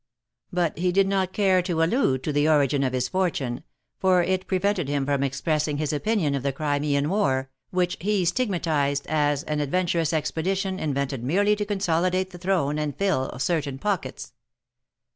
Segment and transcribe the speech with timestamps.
[0.51, 3.63] But he did not care to allude to the origin of his fortune,
[3.99, 8.49] for it prevented him from expressing his opinion of the Crimean war, which he stig
[8.49, 14.33] matized ^^as an adventurous expedition, invented merely to consolidate the throne and fill certain pockets."